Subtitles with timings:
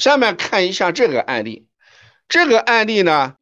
[0.00, 1.68] 下面看一下这个案例，
[2.26, 3.36] 这个案例呢，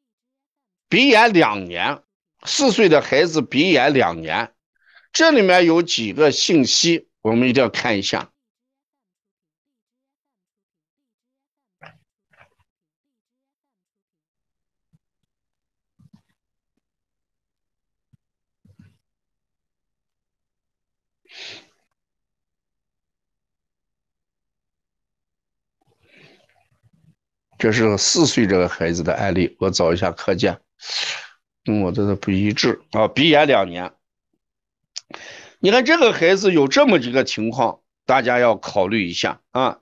[0.88, 2.02] 鼻炎两年，
[2.44, 4.52] 四岁的孩子鼻炎两年，
[5.12, 8.30] 这里面有几个信息，我们一定要看一下。
[27.58, 30.60] 这是四岁这个孩子的案例，我找一下课件，
[31.64, 33.08] 跟我这个不一致啊。
[33.08, 33.92] 鼻炎两年，
[35.58, 39.80] 你看这个孩子有这么几个情况，大家要考虑一下啊。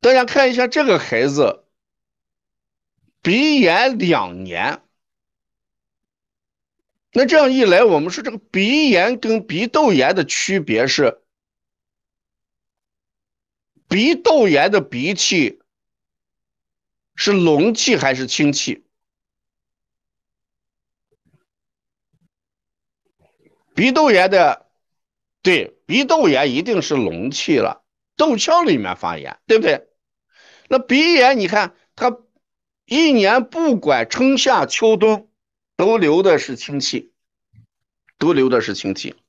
[0.00, 1.64] 大家看一下这个孩子，
[3.20, 4.80] 鼻炎两年，
[7.12, 11.21] 那这样一来，我们说这个鼻炎跟鼻窦炎的区别是？
[13.92, 15.60] 鼻窦炎的鼻气
[17.14, 18.86] 是浓气还是清气？
[23.74, 24.70] 鼻窦炎的，
[25.42, 27.84] 对，鼻窦炎一定是浓气了，
[28.16, 29.86] 窦腔里面发炎，对不对？
[30.70, 32.18] 那鼻炎，你看它
[32.86, 35.30] 一年不管春夏秋冬
[35.76, 37.12] 都流的是清气，
[38.16, 39.21] 都流的是清气。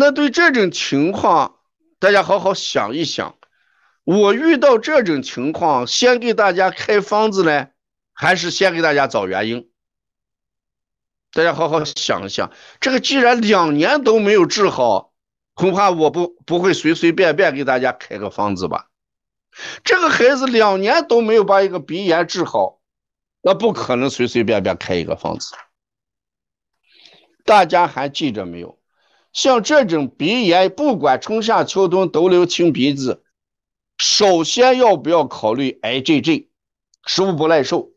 [0.00, 1.58] 那对这种情况，
[1.98, 3.36] 大家好好想一想。
[4.04, 7.70] 我遇到这种情况，先给大家开方子呢，
[8.12, 9.72] 还是先给大家找原因？
[11.32, 12.52] 大家好好想一想。
[12.78, 15.12] 这个既然两年都没有治好，
[15.54, 18.90] 恐怕我不不会随随便便给大家开个方子吧？
[19.82, 22.78] 这个孩子两年都没有把一个鼻炎治好，
[23.42, 25.56] 那不可能随随便便开一个方子。
[27.44, 28.77] 大家还记着没有？
[29.32, 33.22] 像这种鼻炎，不管春夏秋冬都流清鼻子，
[33.98, 36.48] 首先要不要考虑 IgG，
[37.04, 37.90] 食物不耐受？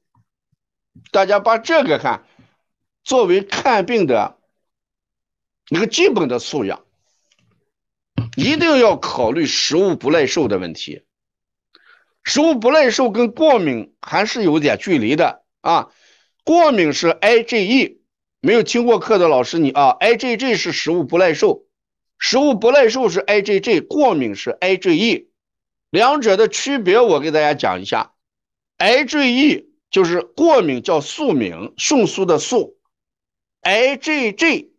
[1.12, 2.26] 大家把这个看
[3.04, 4.38] 作为看病的
[5.70, 6.84] 一个基本的素养，
[8.36, 11.04] 一定要考虑食物不耐受的问题。
[12.24, 15.92] 食物不耐受跟过敏还是有点距离的啊，
[16.44, 18.01] 过敏是 IgE。
[18.44, 21.66] 没有听过课的老师，你啊，IgG 是食物不耐受，
[22.18, 25.28] 食物不耐受是 IgG，过敏是 IgE，
[25.92, 28.14] 两者的区别我给大家讲一下
[28.80, 32.78] ，IgE 就是过敏叫速敏，迅速的速
[33.62, 34.70] ，IgG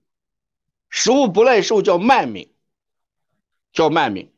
[0.90, 2.50] 食物不耐受叫慢敏，
[3.72, 4.32] 叫慢敏。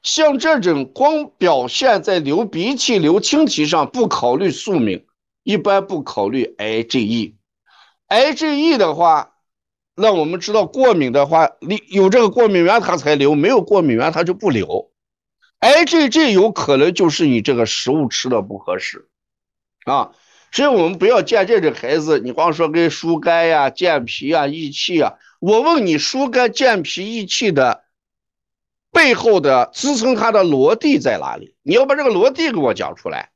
[0.00, 5.04] 像这种光表现在流鼻涕、流清涕上，不考虑速敏，
[5.42, 7.34] 一般不考虑 IgE。
[8.08, 9.34] IgE 的话，
[9.94, 14.90] 那我们知道过敏的话，你有这个过敏源它才流，没有过敏源它就不流。
[15.60, 19.08] IgG 有可能就是你这个食物吃的不合适
[19.84, 20.12] 啊，
[20.52, 27.82] 所以我们不要见这种孩子，你光说跟疏肝呀、健脾啊、益气啊，我问你疏肝、健脾、益气的
[28.92, 31.56] 背后的支撑它的逻辑在哪里？
[31.62, 33.30] 你要把这个逻辑给我讲出来。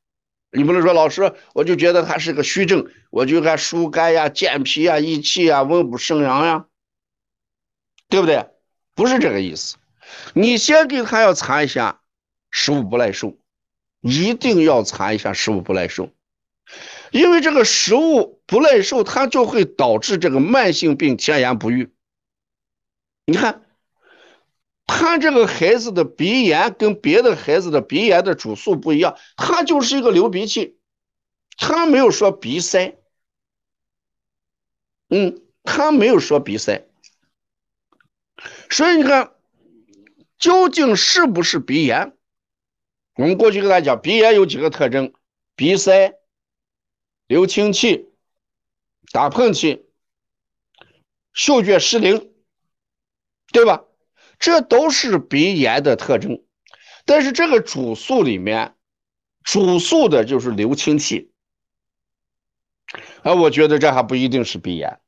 [0.54, 6.66] 你不能说老师，我就觉得他是个虚症，我就该疏肝呀、健脾呀、益气呀、温补肾阳呀，
[8.10, 8.46] 对不对？
[8.94, 9.76] 不是这个意思。
[10.34, 12.02] 你先给他要查一下
[12.50, 13.38] 食物不耐受，
[14.02, 16.10] 一定要查一下食物不耐受，
[17.10, 21.90] 因为这个食物不耐受，它就会导致这个慢性病前言不愈。
[23.24, 23.62] 你看。
[24.86, 30.78] 他这个孩子的鼻炎跟别的孩子的鼻炎的主诉不一样，他就是一个流鼻涕，
[31.56, 32.98] 他没有说鼻塞，
[35.08, 36.88] 嗯，他没有说鼻塞，
[38.70, 39.34] 所以你看，
[40.38, 42.16] 究竟是不是鼻炎？
[43.14, 45.12] 我们过去跟大家讲，鼻炎有几个特征：
[45.54, 46.14] 鼻塞、
[47.26, 48.10] 流清气、
[49.12, 49.84] 打喷嚏、
[51.32, 52.32] 嗅觉失灵，
[53.52, 53.84] 对吧？
[54.42, 56.42] 这都是鼻炎的特征，
[57.04, 58.74] 但是这个主诉里面，
[59.44, 61.30] 主诉的就是流清涕，
[63.22, 64.98] 啊，我觉得这还不一定是鼻炎，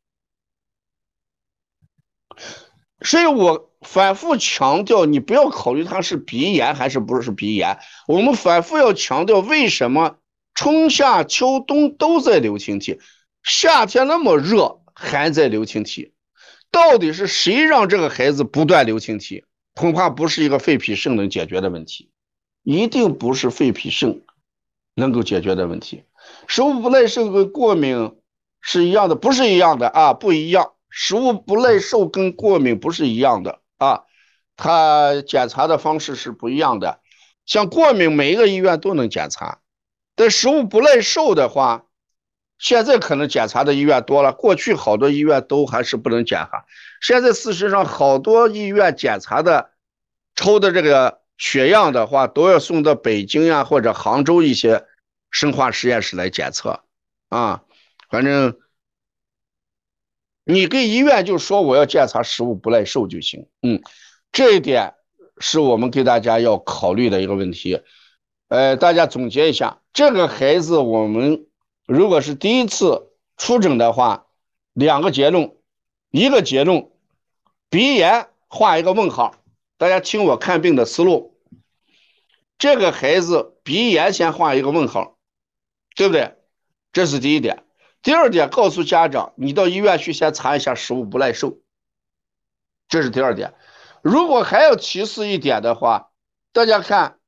[3.01, 10.19] 所以我反复强调，你不要考虑它是鼻炎还是不是鼻炎，我们反复要强调，为什么
[10.55, 13.01] 春夏秋冬都在流清涕，
[13.43, 16.15] 夏天那么热还在流清涕？
[16.75, 19.45] 到底是谁让这个孩子不断流清涕？
[19.77, 22.11] 恐怕不是一个肺脾肾能解决的问题，
[22.65, 24.23] 一定不是肺脾肾
[24.97, 26.03] 能够解决的问题。
[26.49, 28.17] 食物不耐受跟过敏
[28.61, 30.73] 是一样的，不是一样的啊，不一样。
[30.91, 34.03] 食物不耐受跟过敏不是一样的啊，
[34.57, 36.99] 它检查的方式是不一样的。
[37.47, 39.61] 像过敏，每一个医院都能检查，
[40.17, 41.85] 但食物不耐受的话，
[42.59, 46.65] 现在可能检查的医院多了，过去好多医院都还是不能检查。
[47.01, 49.71] 现在事实上，好多医院检查的
[50.35, 54.87] 抽的这个血样的话，都要送到北京呀或者杭州一些
[55.31, 56.85] 生化实验室来检测
[57.29, 57.63] 啊。
[58.09, 58.59] 反正
[60.45, 63.83] 你跟医院就说我要检查食物不耐受就行，嗯，
[64.33, 64.95] 这一点。
[65.41, 67.81] 是我们给大家要考虑的一个问题，
[68.47, 71.47] 呃，大家总结一下，这个孩子我们
[71.87, 74.27] 如果是第一次出诊的话，
[74.73, 75.55] 两个结论，
[76.11, 76.91] 一个结论，
[77.69, 79.35] 鼻炎画一个问号，
[79.77, 81.39] 大家听我看病的思路，
[82.57, 85.19] 这个孩子鼻炎先画一个问号，
[85.95, 86.37] 对不对？
[86.93, 87.65] 这是第一点，
[88.03, 91.59] 第二点，告诉家长，你到医院去先查一下食物不耐受，
[92.89, 93.53] 这是第二点。
[94.01, 96.13] 如果还要提示一点的话，
[96.53, 97.19] 大家看，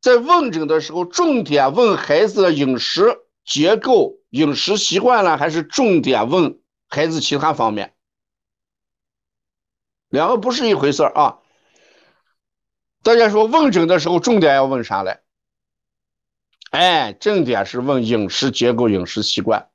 [0.00, 7.94] 在问诊的时候，重点问孩子的饮食结构、饮食习惯呢，还是重点问孩子其他方面？
[10.08, 11.38] 两个不是一回事啊！
[13.02, 15.20] 大家说问诊的时候，重点要问啥嘞？
[16.70, 19.70] 哎，重点是问饮食结构、饮食习惯。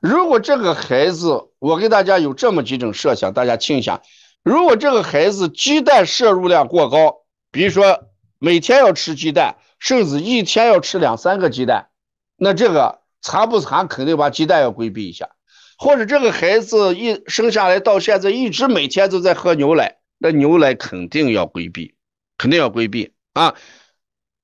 [0.00, 4.02] 如果这个孩子，我给大家有这么几种设想，大家听一下。
[4.42, 8.04] 如果这个孩子鸡蛋摄入量过高，比如说
[8.38, 11.90] 每天要吃鸡蛋，甚至一天要吃两三个鸡蛋，
[12.36, 15.30] 那这个查不查肯定把鸡蛋要规避一下。
[15.78, 21.94] 或者这个孩子一生下来到现在一直每天都在喝牛奶，那牛奶肯定要规避，
[22.36, 23.54] 肯定要规避啊。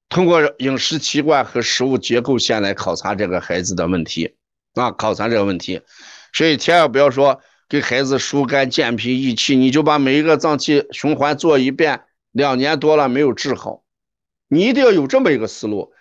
[0.09, 4.37] 通过饮食习惯和食物结构先来考察这个孩子的问题
[4.75, 5.83] 啊，考察这个问题。
[6.33, 7.41] 所以千万不要说。
[7.69, 13.83] 给孩子疏肝健脾益气，你就把每一个脏器循环做一遍，两年多了没有治好，
[14.47, 15.93] 你一定要有这么一个思路。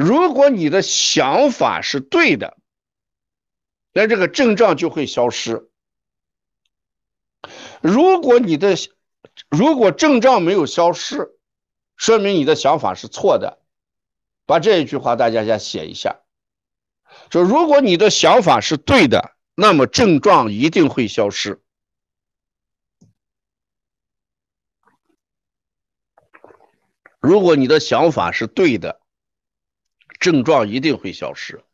[0.00, 2.56] 如果你的想法是对的，
[3.92, 5.68] 那这个症状就会消失。
[7.82, 8.76] 如果你的
[9.50, 11.36] 如果症状没有消失，
[11.96, 13.58] 说明你的想法是错的。
[14.46, 16.20] 把这一句话大家先写一下，
[17.30, 19.36] 说如果你的想法是对的。
[19.54, 21.60] 那么症状一定会消失。
[27.20, 29.02] 如果你的想法是对的，
[30.20, 31.64] 症状一定会消失。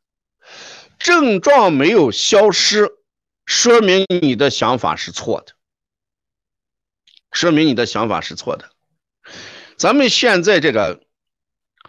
[0.98, 2.90] 症状没有消失，
[3.44, 5.52] 说明你的想法是错的。
[7.32, 8.70] 说明你的想法是错的。
[9.76, 11.02] 咱们现在这个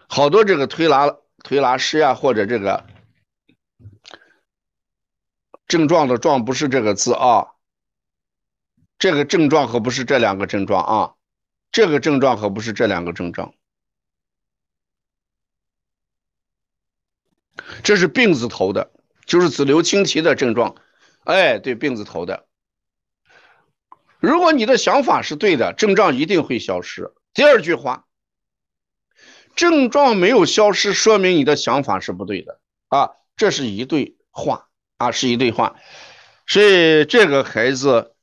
[0.09, 2.85] 好多这个推拿推拿师呀，或者这个。
[5.67, 7.47] 症状的状不是这个字啊，
[8.97, 11.15] 这个症状可不是这两个症状啊，
[11.73, 13.53] 这个症状可不是这两个症状，
[17.83, 18.91] 这是病字头的，
[19.25, 20.75] 就是子瘤青提的症状，
[21.23, 22.45] 哎，对，病字头的。
[24.19, 27.13] 如果你的想法是对的，症状一定会消失。
[27.33, 28.05] 第二句话，
[29.55, 34.65] 症状没有消失，说明你的想法是不对的啊，这是一对话。
[34.99, 35.75] 啊，是一对话，
[36.47, 38.15] 所以这个孩子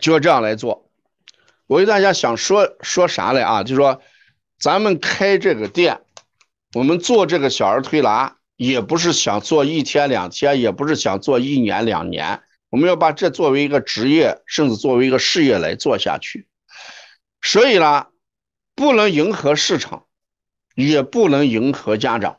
[0.00, 0.90] 就要这样来做。
[1.66, 3.62] 我给大家想说说啥来啊？
[3.62, 4.00] 就说
[4.58, 6.00] 咱们开这个店，
[6.72, 16.46] 我们做这个小儿推拿，也不是想做一天两天，也不是想做一年两年，我们要把这作为一个职业，甚至作为一个事业来做下去。
[17.42, 18.06] 所以呢，
[18.76, 20.06] 不能迎合市场，
[20.76, 22.38] 也不能迎合家长。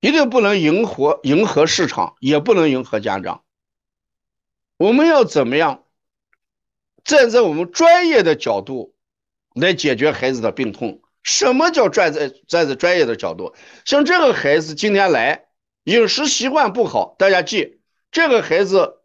[0.00, 3.42] 一定不能迎合迎合市场，也不能迎合家长。
[4.76, 5.84] 我们要怎么样
[7.02, 8.94] 站在我们专业的角度
[9.52, 11.02] 来解决孩子的病痛？
[11.22, 13.54] 什么叫站在站在专业的角度？
[13.84, 15.44] 像这个孩子今天来，
[15.84, 19.00] 饮食习惯不好，大家记，这个孩子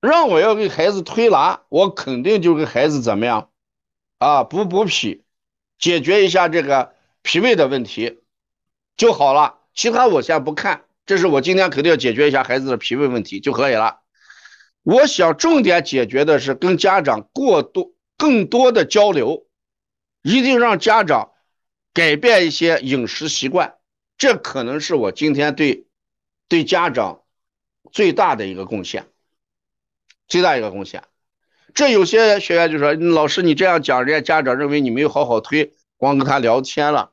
[0.00, 3.50] 让我要给孩子推拿，我肯定就给孩子怎么样
[4.18, 4.44] 啊？
[4.44, 5.24] 补补脾，
[5.78, 8.20] 解决一下这个脾胃的问题
[8.96, 9.60] 就好了。
[9.74, 14.00] 其他我先不看，这是我今天肯定要解决一下孩子的脾胃问题就可以了。
[14.82, 19.43] 我想重点解决的是跟家长过多、更多的交流，
[20.24, 21.32] 一定让家长
[21.92, 23.74] 改变一些饮食习惯，
[24.16, 25.86] 这可能是我今天对
[26.48, 27.20] 对家长
[27.92, 29.06] 最大的一个贡献，
[30.26, 31.04] 最大一个贡献。
[31.74, 37.10] 这有些学员就说：“老师，你这样讲，人家家长认为你没有好好推，光跟他聊天了。”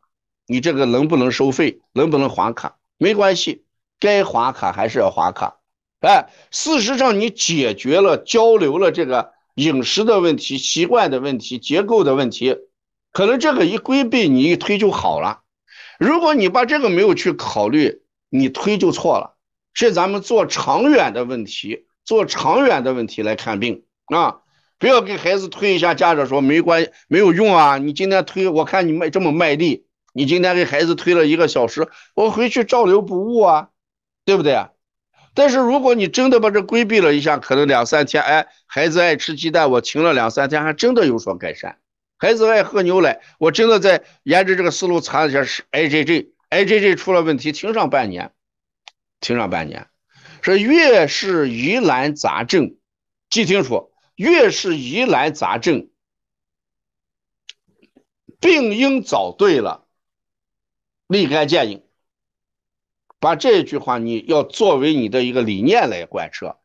[0.48, 1.82] 你这个能不能收费？
[1.92, 2.78] 能不能划卡？
[2.98, 3.66] 没关系，
[4.00, 5.58] 该划卡还是要划卡
[6.00, 12.58] 哎，事实上你解决了交流了这个饮食的问题、习惯的问题、结构的问题，
[13.12, 15.42] 可能这个一规避，你一推就好了。
[16.00, 19.36] 如果你把这个没有去考虑，你推就错了。
[19.74, 24.40] 是咱们做长远的问题，做长远的问题来看病啊！
[24.80, 27.78] 不要给孩子推一下，家长说没关没有用啊！
[27.78, 33.70] 你今天推，我看你卖这么卖力，你今天给孩子推了一个小时，我回去照留不误啊，
[34.26, 34.72] 对不对啊？
[35.34, 41.78] 但是如果你真的把这规避了一下，可能两三天，哎，孩子爱吃鸡蛋，我停了两三天，还真的有所改善。
[42.22, 48.32] 孩子爱喝牛奶，我真的在沿着这个思路查了一下是 IgG，IgG 出了问题，停上半年，
[49.20, 49.88] 停上半年。
[50.44, 52.76] 说越是疑难杂症，
[53.32, 55.90] 记清楚，越是疑难杂症，
[58.40, 59.88] 病因找对了，
[61.08, 61.84] 立竿见影。
[63.20, 66.60] 把这句话你要作为你的一个理念来贯彻，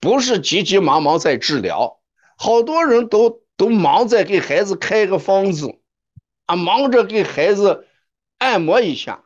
[0.00, 1.98] 不是急急忙忙在治疗。
[2.36, 5.78] 好多人都都忙在给孩子开个方子，
[6.46, 7.86] 啊，忙着给孩子
[8.38, 9.24] 按摩一下，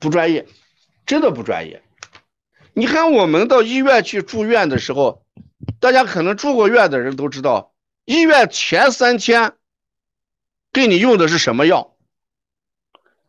[0.00, 0.48] 不专业，
[1.06, 1.82] 真的不专业。
[2.72, 5.24] 你看我们到医院去住院的时候，
[5.78, 7.74] 大家可能住过院的人都知道，
[8.06, 9.52] 医院前三天
[10.72, 11.94] 给你用的是什么药？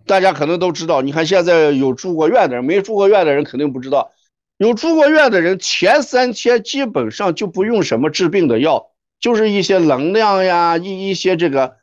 [0.05, 4.13] 大家可能都知道，你看现在有住过院的人，没住过院的人肯定不知道。
[4.55, 8.92] 有住过院的人，前三天基本上就不用什么治病的药，
[9.23, 11.77] 就是一些能量呀，一一些这个，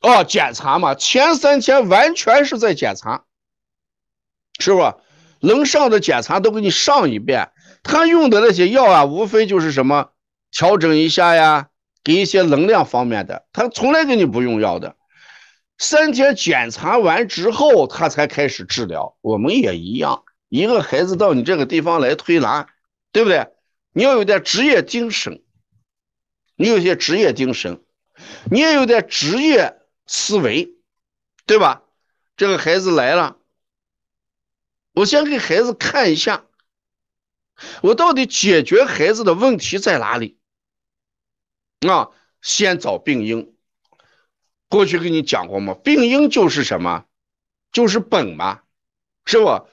[0.00, 3.24] 哦，检查嘛，前三天完全是在检查，
[4.60, 4.94] 是不？
[5.40, 7.50] 能上的检查都给你上一遍。
[7.82, 10.10] 他用的那些药啊，无非就是什么
[10.52, 11.70] 调整一下呀，
[12.04, 14.94] 给一些能量方面的，他从来给你不用药的。
[15.78, 19.16] 三天检查完之后，他才开始治疗。
[19.20, 22.68] 我们也一样，一个孩子到你这个地方来推拿，
[23.10, 23.48] 对不对？
[23.92, 25.42] 你要有点职业精神，
[26.56, 27.82] 你有些职业精神，
[28.50, 30.74] 你也有点职业思维，
[31.46, 31.82] 对吧？
[32.36, 33.38] 这个孩子来了，
[34.92, 36.46] 我先给孩子看一下，
[37.82, 40.38] 我到底解决孩子的问题在哪里？
[41.80, 42.10] 啊，
[42.42, 43.54] 先找病因。
[44.68, 45.74] 过去跟你讲过吗？
[45.74, 47.04] 病因就是什么？
[47.70, 48.62] 就是本嘛，
[49.24, 49.68] 是不？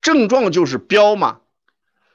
[0.00, 1.40] 症状就是标嘛。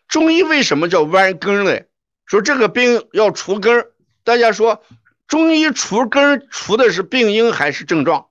[0.08, 1.82] 中医为什么叫弯根呢？
[2.26, 3.92] 说这个病要除根
[4.28, 4.84] 大家说
[5.26, 8.28] 中医除根除的是病因还是症状？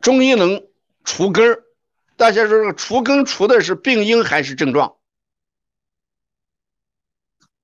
[0.00, 0.66] 中医能
[1.04, 1.62] 除根
[2.16, 4.96] 大家说这个除根除的是病因还是症状？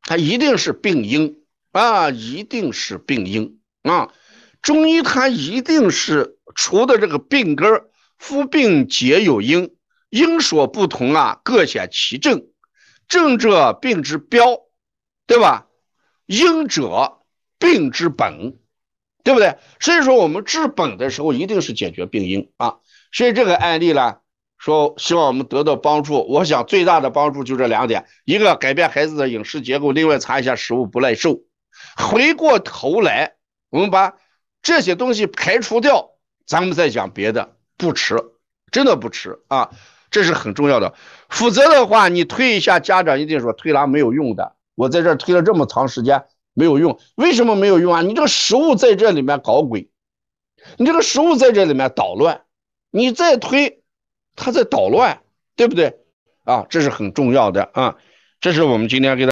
[0.02, 3.62] 它一定是病因啊，一定是病因。
[3.80, 4.12] 啊，
[4.60, 9.74] 中医它一定是除的这个病根儿，夫病皆有因，
[10.10, 12.46] 因所不同啊，各显其症，
[13.08, 14.44] 症者病之标，
[15.26, 15.64] 对吧？
[16.28, 17.18] 因者
[17.58, 18.56] 病之本，
[19.24, 19.58] 对不对？
[19.80, 22.76] 所以说我们治本的时候，一定是解决病因啊。
[23.10, 24.18] 所以这个案例呢，
[24.58, 31.40] 说希望我们得到帮助，我想最大的帮助就这两点：一个改变孩子的饮食结构，另外查一下食物不耐受。
[31.96, 33.34] 回过头来。
[33.70, 34.14] 我们把
[34.62, 36.12] 这些东西排除掉，
[36.46, 38.16] 咱们再讲别的，不迟，
[38.72, 39.72] 真的不迟啊，
[40.10, 40.94] 这是很重要的。
[41.28, 44.56] 否则的话，你推一下，家长一定说推拿没有用的。
[44.78, 48.02] 我在这儿推了这么长时间没有用，为什么没有用啊？
[48.02, 49.90] 你这个食物在这里面搞鬼，
[50.76, 52.42] 你这个食物在这里面捣乱，
[52.92, 53.82] 你再推，
[54.36, 55.20] 它在捣乱，
[55.56, 55.98] 对不对？
[56.44, 57.96] 啊，这是很重要的啊，
[58.40, 59.26] 这是我们今天给他。